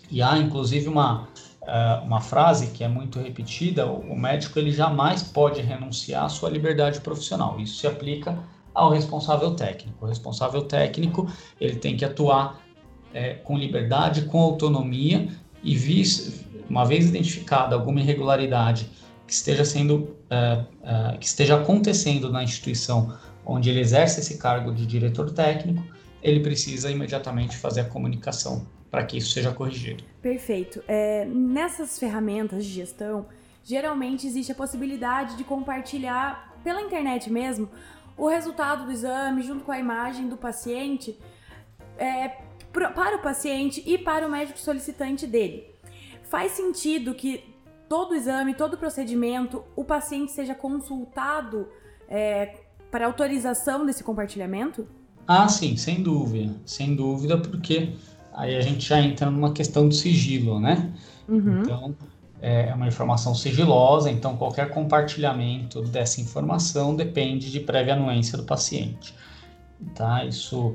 e 0.09 0.23
há 0.23 0.39
inclusive 0.39 0.89
uma, 0.89 1.29
é, 1.67 2.01
uma 2.05 2.21
frase 2.21 2.69
que 2.69 2.85
é 2.85 2.89
muito 2.89 3.19
repetida: 3.19 3.85
o 3.87 4.17
médico 4.17 4.59
ele 4.59 4.71
jamais 4.71 5.25
pode 5.25 5.61
renunciar 5.61 6.25
à 6.25 6.29
sua 6.29 6.49
liberdade 6.49 7.01
profissional. 7.01 7.59
Isso 7.59 7.79
se 7.79 7.87
aplica 7.89 8.39
ao 8.73 8.91
responsável 8.91 9.55
técnico. 9.55 10.05
O 10.05 10.09
responsável 10.09 10.63
técnico 10.63 11.29
ele 11.61 11.77
tem 11.77 11.97
que 11.97 12.05
atuar 12.05 12.61
é, 13.13 13.35
com 13.35 13.59
liberdade, 13.59 14.23
com 14.23 14.41
autonomia 14.41 15.29
e 15.63 15.77
vis, 15.77 16.45
uma 16.69 16.85
vez 16.85 17.09
identificada 17.09 17.75
alguma 17.75 18.01
irregularidade 18.01 18.89
que 19.27 19.33
esteja 19.33 19.65
sendo 19.65 20.17
é, 20.31 20.65
é, 20.83 21.17
que 21.17 21.27
esteja 21.27 21.61
acontecendo 21.61 22.31
na 22.31 22.43
instituição 22.43 23.17
onde 23.45 23.71
ele 23.71 23.81
exerce 23.81 24.21
esse 24.21 24.39
cargo 24.39 24.73
de 24.73 24.87
diretor 24.87 25.31
técnico, 25.31 25.83
ele 26.23 26.41
precisa 26.41 26.91
imediatamente 26.91 27.57
fazer 27.57 27.83
a 27.83 27.85
comunicação 27.85 28.67
para 28.91 29.05
que 29.05 29.19
isso 29.19 29.33
seja 29.33 29.53
corrigido. 29.53 30.05
Perfeito. 30.23 30.83
É, 30.87 31.25
nessas 31.27 31.99
ferramentas 31.99 32.65
de 32.65 32.73
gestão, 32.73 33.27
geralmente 33.63 34.27
existe 34.27 34.53
a 34.53 34.55
possibilidade 34.55 35.37
de 35.37 35.45
compartilhar 35.45 36.55
pela 36.63 36.81
internet 36.81 37.31
mesmo 37.31 37.69
o 38.17 38.29
resultado 38.29 38.87
do 38.87 38.93
exame 38.93 39.43
junto 39.43 39.65
com 39.65 39.73
a 39.73 39.79
imagem 39.79 40.29
do 40.29 40.37
paciente 40.37 41.19
é, 41.99 42.29
para 42.73 43.17
o 43.17 43.23
paciente 43.23 43.83
e 43.87 43.99
para 43.99 44.27
o 44.27 44.31
médico 44.31 44.59
solicitante 44.59 45.27
dele. 45.27 45.69
Faz 46.23 46.53
sentido 46.53 47.15
que 47.15 47.54
todo 47.95 48.11
o 48.11 48.15
exame, 48.17 48.55
todo 48.55 48.75
o 48.75 48.77
procedimento, 48.77 49.63
o 49.77 49.85
paciente 49.85 50.33
seja 50.33 50.53
consultado 50.53 51.69
é, 52.09 52.57
para 52.91 53.07
autorização 53.07 53.87
desse 53.87 54.03
compartilhamento? 54.03 54.85
Ah, 55.29 55.47
sim, 55.47 55.77
sem 55.77 56.03
dúvida, 56.03 56.57
sem 56.67 56.97
dúvida, 56.97 57.39
porque 57.39 57.93
aí 58.33 58.57
a 58.57 58.61
gente 58.61 58.85
já 58.85 59.01
entra 59.01 59.31
numa 59.31 59.53
questão 59.53 59.89
de 59.89 59.95
sigilo, 59.95 60.59
né? 60.59 60.93
Uhum. 61.29 61.61
Então, 61.61 61.95
é, 62.43 62.71
é 62.71 62.75
uma 62.75 62.89
informação 62.89 63.33
sigilosa, 63.33 64.11
então 64.11 64.37
qualquer 64.37 64.71
compartilhamento 64.71 65.81
dessa 65.81 66.21
informação 66.21 66.97
depende 66.97 67.49
de 67.49 67.61
prévia 67.61 67.95
anuência 67.95 68.37
do 68.37 68.43
paciente, 68.43 69.15
tá? 69.95 70.25
Isso, 70.25 70.71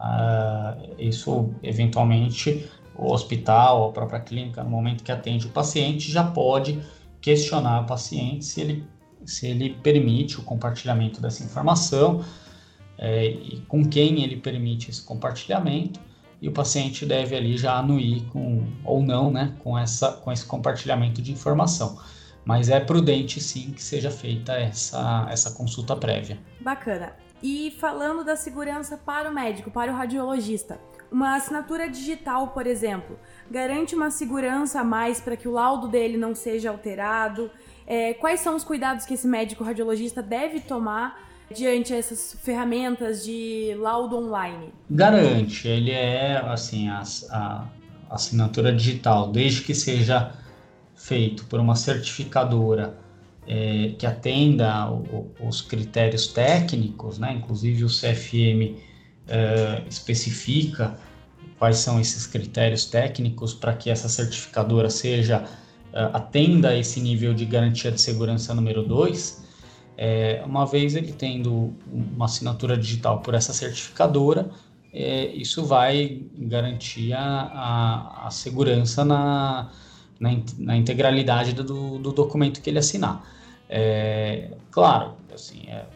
uh, 0.00 0.94
isso 0.98 1.50
eventualmente 1.62 2.66
o 2.96 3.12
hospital, 3.12 3.88
a 3.88 3.92
própria 3.92 4.20
clínica, 4.20 4.62
no 4.62 4.70
momento 4.70 5.02
que 5.02 5.12
atende 5.12 5.46
o 5.46 5.50
paciente, 5.50 6.10
já 6.10 6.24
pode 6.24 6.82
questionar 7.20 7.82
o 7.82 7.86
paciente 7.86 8.44
se 8.44 8.60
ele, 8.60 8.84
se 9.24 9.46
ele 9.46 9.70
permite 9.82 10.38
o 10.38 10.42
compartilhamento 10.42 11.20
dessa 11.20 11.42
informação, 11.44 12.24
é, 12.98 13.26
e 13.26 13.64
com 13.68 13.84
quem 13.84 14.22
ele 14.22 14.36
permite 14.36 14.90
esse 14.90 15.02
compartilhamento 15.02 15.98
e 16.40 16.48
o 16.48 16.52
paciente 16.52 17.06
deve 17.06 17.36
ali 17.36 17.56
já 17.56 17.76
anuir 17.76 18.24
com 18.26 18.66
ou 18.84 19.02
não, 19.02 19.30
né, 19.30 19.54
com 19.60 19.78
essa 19.78 20.12
com 20.12 20.30
esse 20.30 20.44
compartilhamento 20.44 21.22
de 21.22 21.32
informação. 21.32 21.98
Mas 22.44 22.68
é 22.68 22.80
prudente 22.80 23.40
sim 23.40 23.70
que 23.70 23.82
seja 23.82 24.10
feita 24.10 24.52
essa 24.52 25.26
essa 25.30 25.52
consulta 25.52 25.94
prévia. 25.94 26.38
Bacana. 26.60 27.14
E 27.40 27.72
falando 27.72 28.24
da 28.24 28.36
segurança 28.36 28.96
para 28.96 29.30
o 29.30 29.34
médico, 29.34 29.70
para 29.70 29.92
o 29.92 29.94
radiologista, 29.94 30.80
uma 31.12 31.36
assinatura 31.36 31.88
digital, 31.88 32.48
por 32.48 32.66
exemplo, 32.66 33.18
garante 33.50 33.94
uma 33.94 34.10
segurança 34.10 34.80
a 34.80 34.84
mais 34.84 35.20
para 35.20 35.36
que 35.36 35.46
o 35.46 35.52
laudo 35.52 35.86
dele 35.86 36.16
não 36.16 36.34
seja 36.34 36.70
alterado? 36.70 37.50
É, 37.86 38.14
quais 38.14 38.40
são 38.40 38.56
os 38.56 38.64
cuidados 38.64 39.04
que 39.04 39.14
esse 39.14 39.26
médico 39.26 39.62
radiologista 39.62 40.22
deve 40.22 40.60
tomar 40.60 41.30
diante 41.52 41.92
essas 41.92 42.34
ferramentas 42.42 43.24
de 43.24 43.76
laudo 43.78 44.16
online? 44.16 44.72
Garante, 44.88 45.68
ele 45.68 45.90
é 45.90 46.38
assim 46.38 46.88
a, 46.88 47.02
a 47.30 47.66
assinatura 48.10 48.72
digital, 48.72 49.30
desde 49.30 49.62
que 49.62 49.74
seja 49.74 50.32
feito 50.94 51.44
por 51.46 51.60
uma 51.60 51.76
certificadora 51.76 52.96
é, 53.46 53.94
que 53.98 54.06
atenda 54.06 54.90
o, 54.90 55.30
os 55.40 55.60
critérios 55.60 56.28
técnicos, 56.28 57.18
né? 57.18 57.34
Inclusive 57.34 57.84
o 57.84 57.88
CFM 57.88 58.78
é, 59.28 59.82
especifica 59.88 60.96
quais 61.58 61.78
são 61.78 62.00
esses 62.00 62.26
critérios 62.26 62.84
técnicos 62.86 63.54
para 63.54 63.74
que 63.74 63.90
essa 63.90 64.08
certificadora 64.08 64.90
seja 64.90 65.44
é, 65.92 66.02
atenda 66.12 66.76
esse 66.76 67.00
nível 67.00 67.32
de 67.34 67.44
garantia 67.44 67.90
de 67.92 68.00
segurança 68.00 68.54
número 68.54 68.82
2 68.82 69.42
é, 69.96 70.42
uma 70.44 70.64
vez 70.66 70.96
ele 70.96 71.12
tendo 71.12 71.74
uma 71.86 72.24
assinatura 72.24 72.76
digital 72.76 73.20
por 73.20 73.34
essa 73.34 73.52
certificadora, 73.52 74.50
é, 74.92 75.26
isso 75.26 75.64
vai 75.64 76.22
garantir 76.36 77.12
a, 77.12 77.22
a, 77.22 78.26
a 78.26 78.30
segurança 78.30 79.04
na, 79.04 79.70
na, 80.18 80.30
na 80.58 80.76
integralidade 80.76 81.52
do, 81.52 81.98
do, 81.98 82.12
documento 82.12 82.60
que 82.60 82.70
ele 82.70 82.78
assinar. 82.78 83.24
É, 83.68 84.50
claro, 84.70 85.14
assim, 85.32 85.62
é, 85.68 85.86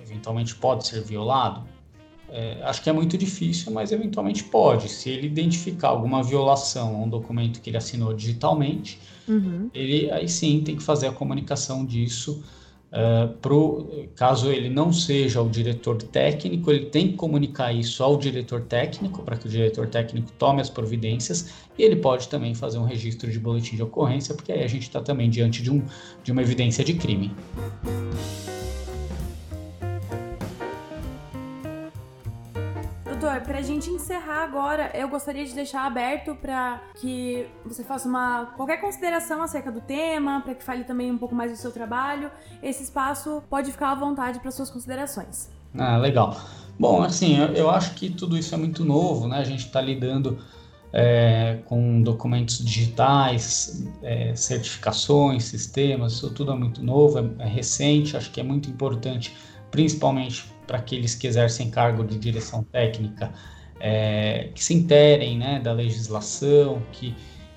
eventualmente 0.00 0.54
pode 0.54 0.86
ser 0.86 1.02
violado. 1.02 1.62
É, 2.36 2.58
acho 2.64 2.82
que 2.82 2.90
é 2.90 2.92
muito 2.92 3.16
difícil, 3.16 3.70
mas 3.70 3.92
eventualmente 3.92 4.42
pode. 4.42 4.88
Se 4.88 5.08
ele 5.08 5.28
identificar 5.28 5.88
alguma 5.88 6.20
violação 6.20 6.96
a 6.96 6.98
um 7.04 7.08
documento 7.08 7.60
que 7.60 7.70
ele 7.70 7.76
assinou 7.76 8.12
digitalmente, 8.12 8.98
uhum. 9.28 9.70
ele 9.72 10.10
aí 10.10 10.28
sim 10.28 10.60
tem 10.60 10.74
que 10.74 10.82
fazer 10.82 11.06
a 11.06 11.12
comunicação 11.12 11.86
disso 11.86 12.42
Uh, 12.94 13.26
pro, 13.38 14.06
caso 14.14 14.52
ele 14.52 14.68
não 14.68 14.92
seja 14.92 15.42
o 15.42 15.50
diretor 15.50 16.00
técnico, 16.00 16.70
ele 16.70 16.86
tem 16.86 17.08
que 17.08 17.14
comunicar 17.14 17.72
isso 17.72 18.04
ao 18.04 18.16
diretor 18.16 18.60
técnico 18.60 19.20
para 19.24 19.36
que 19.36 19.48
o 19.48 19.50
diretor 19.50 19.88
técnico 19.88 20.30
tome 20.38 20.60
as 20.60 20.70
providências 20.70 21.50
e 21.76 21.82
ele 21.82 21.96
pode 21.96 22.28
também 22.28 22.54
fazer 22.54 22.78
um 22.78 22.84
registro 22.84 23.28
de 23.28 23.38
boletim 23.40 23.74
de 23.74 23.82
ocorrência, 23.82 24.32
porque 24.32 24.52
aí 24.52 24.62
a 24.62 24.68
gente 24.68 24.82
está 24.82 25.00
também 25.00 25.28
diante 25.28 25.60
de, 25.60 25.72
um, 25.72 25.82
de 26.22 26.30
uma 26.30 26.40
evidência 26.40 26.84
de 26.84 26.94
crime. 26.94 27.32
Gente 33.64 33.90
encerrar 33.90 34.44
agora, 34.44 34.90
eu 34.94 35.08
gostaria 35.08 35.44
de 35.44 35.54
deixar 35.54 35.86
aberto 35.86 36.34
para 36.36 36.80
que 37.00 37.46
você 37.64 37.82
faça 37.82 38.08
uma 38.08 38.46
qualquer 38.56 38.80
consideração 38.80 39.42
acerca 39.42 39.72
do 39.72 39.80
tema, 39.80 40.40
para 40.42 40.54
que 40.54 40.62
fale 40.62 40.84
também 40.84 41.10
um 41.10 41.18
pouco 41.18 41.34
mais 41.34 41.50
do 41.50 41.56
seu 41.56 41.72
trabalho. 41.72 42.30
Esse 42.62 42.84
espaço 42.84 43.42
pode 43.50 43.72
ficar 43.72 43.90
à 43.90 43.94
vontade 43.94 44.38
para 44.38 44.50
suas 44.50 44.70
considerações. 44.70 45.50
Ah, 45.76 45.96
legal. 45.96 46.36
Bom, 46.78 47.02
assim, 47.02 47.36
eu, 47.38 47.48
eu 47.48 47.70
acho 47.70 47.94
que 47.94 48.10
tudo 48.10 48.36
isso 48.36 48.54
é 48.54 48.58
muito 48.58 48.84
novo, 48.84 49.26
né? 49.26 49.38
A 49.38 49.44
gente 49.44 49.66
está 49.66 49.80
lidando 49.80 50.38
é, 50.92 51.58
com 51.64 52.02
documentos 52.02 52.58
digitais, 52.58 53.84
é, 54.00 54.34
certificações, 54.36 55.44
sistemas, 55.44 56.12
isso 56.12 56.30
tudo 56.30 56.52
é 56.52 56.54
muito 56.54 56.82
novo, 56.84 57.18
é, 57.18 57.44
é 57.44 57.48
recente, 57.48 58.16
acho 58.16 58.30
que 58.30 58.40
é 58.40 58.44
muito 58.44 58.70
importante, 58.70 59.34
principalmente 59.72 60.53
para 60.66 60.78
aqueles 60.78 61.14
que 61.14 61.26
exercem 61.26 61.70
cargo 61.70 62.04
de 62.04 62.18
direção 62.18 62.62
técnica, 62.62 63.32
é, 63.80 64.50
que 64.54 64.62
se 64.62 64.74
interem 64.74 65.38
né, 65.38 65.60
da 65.60 65.72
legislação, 65.72 66.82
que 66.92 67.14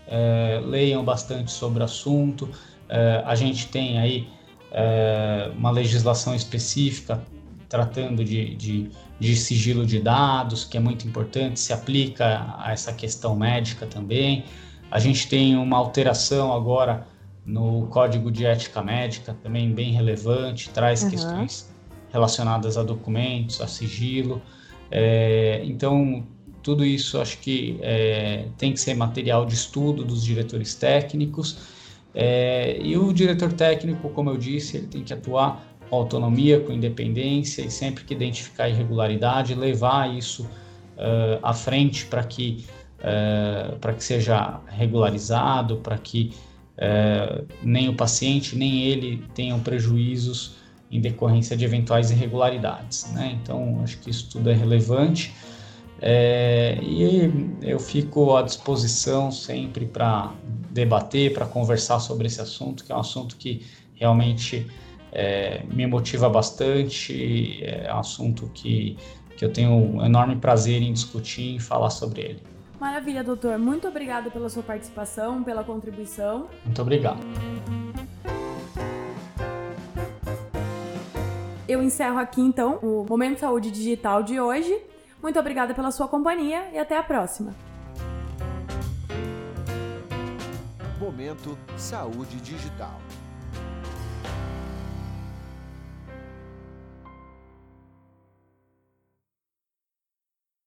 é, 0.08 0.62
leiam 0.64 1.04
bastante 1.04 1.52
sobre 1.52 1.82
o 1.82 1.86
assunto. 1.86 2.46
Uh, 2.46 3.26
a 3.26 3.36
gente 3.36 3.68
tem 3.68 4.00
aí 4.00 4.30
uh, 4.72 5.52
uma 5.58 5.70
legislação 5.70 6.34
específica 6.34 7.22
tratando 7.68 8.24
de, 8.24 8.56
de, 8.56 8.90
de, 9.20 9.36
sigilo 9.36 9.86
de 9.86 10.00
dados, 10.00 10.64
que 10.64 10.78
é 10.78 10.80
muito 10.80 11.06
importante, 11.06 11.60
se 11.60 11.74
aplica 11.74 12.56
a 12.58 12.72
essa 12.72 12.94
questão 12.94 13.36
médica 13.36 13.86
também. 13.86 14.46
A 14.90 15.00
gente 15.00 15.28
tem 15.28 15.58
uma 15.58 15.76
alteração 15.76 16.54
agora 16.54 17.06
no 17.46 17.88
Código 17.88 18.32
de 18.32 18.46
Ética 18.46 18.82
Médica, 18.82 19.36
também 19.44 19.74
bem 19.74 19.92
relevante, 19.92 20.70
traz 20.70 21.04
uhum. 21.04 21.10
questões 21.10 21.77
relacionadas 22.12 22.78
a 22.78 22.84
documentos, 22.84 23.62
a 23.62 23.68
sigilo. 23.68 24.42
É, 24.90 25.62
então, 25.66 26.26
tudo 26.64 26.86
isso 26.86 27.20
acho 27.20 27.40
que 27.40 27.80
é, 27.82 28.46
tem 28.58 28.74
que 28.74 28.80
ser 28.80 28.94
material 28.94 29.46
de 29.46 29.54
estudo 29.54 30.04
dos 30.04 30.24
diretores 30.24 30.76
técnicos. 30.76 31.58
É, 32.14 32.80
e 32.82 32.98
o 32.98 33.14
diretor 33.14 33.54
técnico, 33.54 34.10
como 34.10 34.30
eu 34.30 34.38
disse, 34.38 34.78
ele 34.78 34.88
tem 34.88 35.04
que 35.04 35.14
atuar 35.14 35.64
com 35.90 35.96
autonomia, 35.96 36.60
com 36.60 36.72
independência 36.74 37.62
e 37.62 37.72
sempre 37.72 38.04
que 38.04 38.14
identificar 38.14 38.70
irregularidade, 38.70 39.56
levar 39.56 40.14
isso 40.16 40.44
uh, 40.44 41.40
à 41.42 41.54
frente 41.54 42.06
para 42.06 42.24
que, 42.24 42.66
uh, 43.00 43.78
para 43.78 43.94
que 43.94 44.04
seja 44.04 44.60
regularizado, 44.68 45.78
para 45.78 45.98
que 45.98 46.34
uh, 46.78 47.48
nem 47.64 47.90
o 47.90 47.94
paciente 47.94 48.56
nem 48.56 48.84
ele 48.84 49.24
tenham 49.34 49.60
prejuízos 49.60 50.56
em 50.90 51.02
decorrência 51.02 51.56
de 51.56 51.66
eventuais 51.66 52.12
irregularidades. 52.12 53.12
Né? 53.14 53.38
Então, 53.42 53.82
acho 53.84 53.98
que 54.00 54.10
isso 54.10 54.30
tudo 54.30 54.50
é 54.50 54.54
relevante. 54.54 55.34
É, 56.00 56.78
e 56.82 57.58
eu 57.62 57.80
fico 57.80 58.36
à 58.36 58.44
disposição 58.44 59.32
sempre 59.32 59.86
para 59.86 60.32
debater, 60.70 61.34
para 61.34 61.46
conversar 61.46 62.00
sobre 62.00 62.28
esse 62.28 62.40
assunto, 62.40 62.84
que 62.84 62.92
é 62.92 62.96
um 62.96 63.00
assunto 63.00 63.36
que 63.36 63.66
realmente 63.96 64.68
é, 65.12 65.64
me 65.74 65.88
motiva 65.88 66.30
bastante, 66.30 67.64
é 67.64 67.92
um 67.94 68.00
assunto 68.00 68.50
que, 68.54 68.96
que 69.36 69.44
eu 69.44 69.52
tenho 69.52 69.72
um 69.72 70.06
enorme 70.06 70.36
prazer 70.36 70.82
em 70.82 70.94
discutir 70.94 71.56
e 71.56 71.60
falar 71.60 71.90
sobre 71.90 72.22
ele. 72.22 72.44
Maravilha, 72.80 73.24
doutor. 73.24 73.58
Muito 73.58 73.88
obrigado 73.88 74.30
pela 74.30 74.50
sua 74.50 74.62
participação, 74.62 75.44
pela 75.44 75.64
contribuição. 75.64 76.48
Muito 76.64 76.80
obrigado. 76.80 77.20
Eu 81.68 81.84
encerro 81.84 82.18
aqui 82.18 82.40
então 82.40 82.80
o 82.82 83.06
Momento 83.08 83.40
Saúde 83.40 83.70
Digital 83.70 84.24
de 84.24 84.40
hoje. 84.40 84.74
Muito 85.22 85.38
obrigada 85.38 85.74
pela 85.74 85.92
sua 85.92 86.08
companhia 86.08 86.70
e 86.72 86.78
até 86.78 86.98
a 86.98 87.04
próxima. 87.04 87.54
Momento 90.98 91.58
Saúde 91.76 92.38
Digital. 92.38 92.98